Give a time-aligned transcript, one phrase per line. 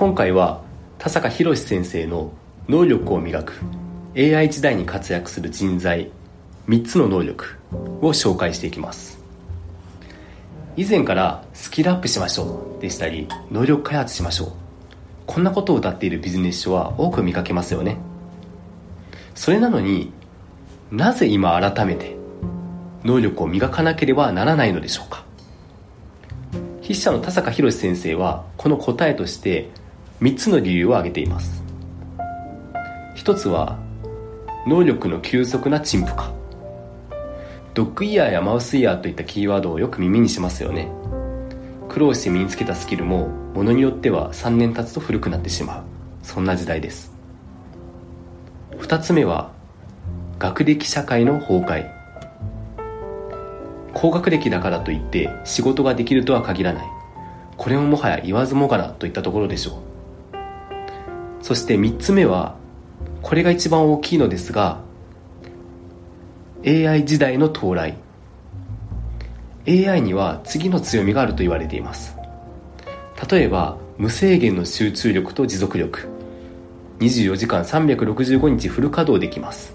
[0.00, 0.62] 今回は
[0.96, 2.32] 田坂宏先生の
[2.70, 3.60] 能力を磨く
[4.16, 6.10] AI 時代に活躍する人材
[6.68, 7.58] 3つの能力
[8.00, 9.22] を紹介していきます。
[10.74, 14.52] 以前からスキルアップしましょうでしたり能力開発しましょう。
[15.26, 17.98] こんなことを謳っているビジネス書は多く見かけますよね。
[19.34, 20.14] それなのに
[20.90, 22.16] なぜ今改めて
[23.04, 25.26] 能力を磨かなければならないのでしょうか。
[26.80, 29.68] 筆者の田坂宏先生はこの答えとして
[30.20, 31.62] 3つの理由を挙げています。
[33.14, 33.78] 一つは
[34.66, 36.30] 能力の急速な陳腐化。
[37.72, 40.90] ドッグイヤーやマウスイヤーといったキーワードをよく耳にしますよね。
[41.88, 45.84] 苦労して身につけたスキルもものによっては3年経つと古くなってしまう。
[46.22, 47.14] そんな時代です。
[48.72, 49.52] 2つ目は
[50.38, 51.90] 学歴社会の崩壊。
[53.94, 56.86] 高学歴だからといって仕事ができるとは限らない。
[57.56, 59.89] これももはや言わずもがなといったところでしょう。
[61.42, 62.56] そして3つ目は
[63.22, 64.80] これが一番大きいのですが
[66.66, 67.96] AI 時代の到来。
[69.66, 72.16] AI には次の強みがあると言われています。
[73.30, 76.08] 例えば無制限の集中力と持続力。
[76.98, 79.74] 24時間365日フル稼働できます。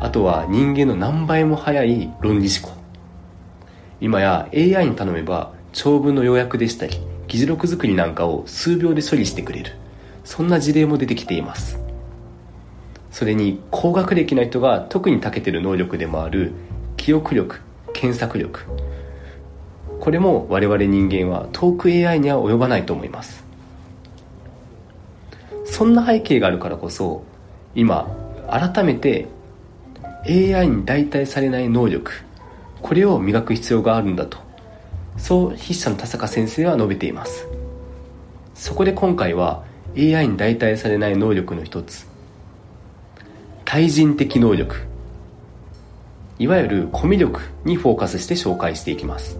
[0.00, 2.76] あとは人間の何倍も早い論理思考。
[4.00, 9.72] 今や AI に頼めば長文の要約でしたり議事録作りなんかを数秒で処理してくれる。
[10.28, 11.78] そんな事例も出てきています。
[13.10, 16.52] それに高学歴な人が特に長けてる能力でもある
[16.98, 17.62] 記憶力
[17.94, 18.66] 検索力。
[20.00, 23.42] これも我々人間は遠く AI には及ばないと思います。
[25.64, 27.24] そんな背景があるからこそ
[27.74, 28.06] 今
[28.50, 29.28] 改めて
[30.26, 32.12] AI に代替されない能力
[32.82, 34.36] これを磨く必要があるんだと
[35.16, 37.48] そう筆者の田坂先生は述べています。
[38.54, 42.06] そこで今回は AI に代替されない能力の一つ。
[43.64, 44.86] 対人的能力。
[46.38, 49.38] いわゆるコミュ力にフォーカスして紹介していきます。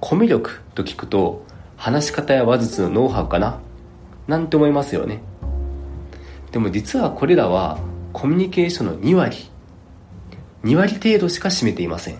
[0.00, 1.44] コミュ力と聞くと
[1.76, 3.60] 話し方や話術のノウハウかな？
[4.26, 5.22] なんて思いますよね。
[6.52, 7.78] でも実はこれらは
[8.12, 9.50] コミュニケーションの2割。
[10.64, 12.18] 2割程度しか占めていません。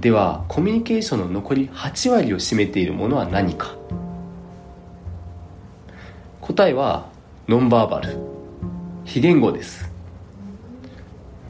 [0.00, 3.76] ではコミュニケーションの残り8割を占めているものは何か？
[6.42, 7.08] 答えは
[7.46, 8.18] ノンバーバル
[9.04, 9.88] 非言語です。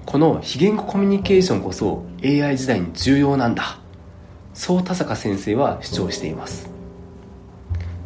[0.04, 3.78] この非言語コミュニケーションこそ AI 時代に重要なんだ。
[4.52, 6.68] そう田坂先生は主張しています。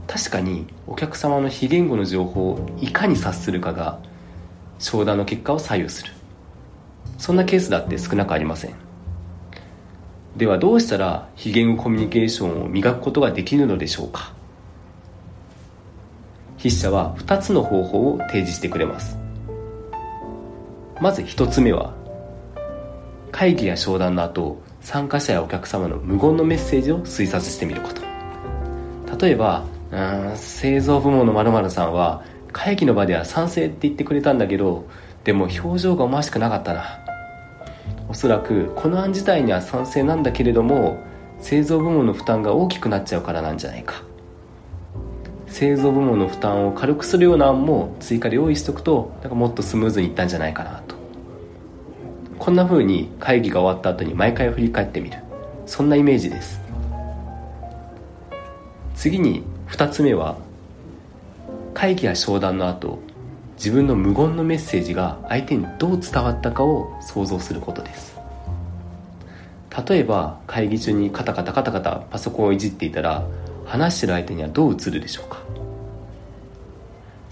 [0.07, 3.99] 確かにお客様の非言語の情報をいかに察するかが
[4.79, 6.13] 商談の結果を左右する。
[7.19, 8.75] そんなケースだって少なくありません。
[10.37, 14.36] ではどうしたら非言語コミュニケーションを磨くことができるのでしょうか？
[16.69, 19.17] 筆者は2つの方法を提示してくれます。
[21.01, 21.95] まず一つ目は
[23.31, 28.03] 会議や商談の後参加者やお客様の無言のメッセージを推察してみること。
[29.19, 34.87] 例えばうん製造部門の〇〇さんは会議の場では賛成って言ってくれたんだけど
[35.25, 36.99] でも表情が思わしくなかったな。
[38.09, 40.99] おそらくこの案自体には賛成なんだけれども
[41.41, 44.06] 製造部門の負担が大きくなっちゃうからなんじゃないか。
[45.59, 50.95] 製造部門の負担を軽くするような案も追加で用意しておくとなんかもっとスムーズにいったんじゃないかなと。
[52.39, 55.17] こんな風に会議が終わった後に毎回振り返ってみる。
[55.65, 56.61] そんなイメージです。
[58.97, 60.37] 次に2つ目は
[61.73, 62.99] 会議や商談の後
[63.57, 68.15] 自分の無言のメッセージが相手にどう伝わったかを想像することです。
[69.89, 73.27] 例えば会議中にカタカタカタカタパソコンをいじっていたら
[73.65, 75.46] 話してる相手にはどう映るでしょうか。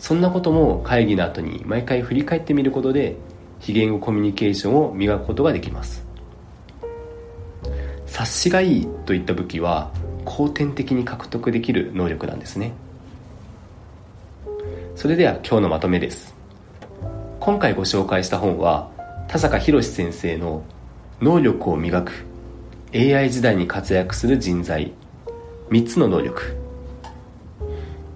[0.05, 3.17] そんなことも会議の後に毎回振り返ってみることで
[3.59, 6.05] 非言語コミュニケーションを磨くことができます。
[8.05, 9.91] 察しがいいといった武器は
[10.27, 12.75] 後天的に獲得できる能力なんですね。
[14.95, 16.35] それでは今日のまとめです。
[17.41, 18.91] 今回ご紹介した本は
[19.27, 20.65] 田坂宏先生の
[21.23, 22.27] 「能力を磨く
[22.93, 24.93] AI 時代に活躍する人材。
[25.71, 26.59] 3つの能力。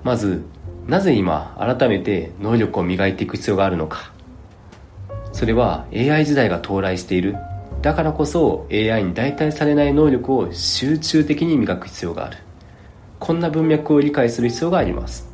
[0.05, 0.43] まず
[0.89, 4.11] なぜ今改めて能力を磨いていく必要があるのか。
[5.33, 7.37] それは AI 時代が到来している。
[7.83, 12.39] だからこそ AI に代替されない能力を集中的に磨く必要がある。
[13.19, 15.29] こんな文脈を理解する必要があります。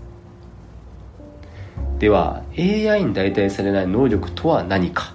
[2.01, 5.15] では AI に代替されない能力とは何か。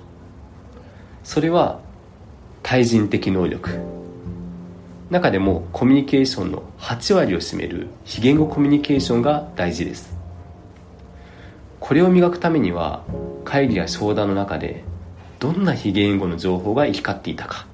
[1.22, 1.82] それは
[2.64, 3.78] 対人的能力。
[5.10, 10.19] 中でもコミュニケーションの8割を占める非言語コミュニケーションが大事です。
[11.80, 13.04] これを磨くためには
[13.46, 14.84] 会議や商談の中で
[15.40, 17.66] どんな非言語の情報が行き交っていたか。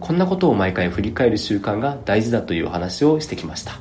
[0.00, 3.80] こんなことを毎回振り返る習慣が大事だという話をしてきました。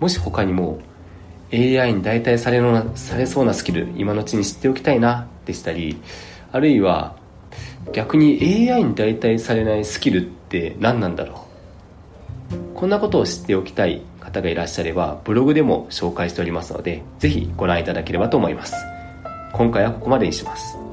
[0.00, 0.80] もし他にも
[1.52, 6.00] AI に代替されのされそうなスキル今のうちに知っておきたいなでしたり
[6.52, 7.16] あるいは
[7.92, 8.38] 逆に
[8.70, 11.46] AI に代替されないスキルって何なんだろ
[12.52, 12.56] う。
[12.74, 14.02] こんなことを知っておきたい。
[14.30, 18.74] 方がいらっしゃればブログでも紹介しておりますのでぜひご覧いただければと思います。
[19.52, 20.89] 今回はここまでにします。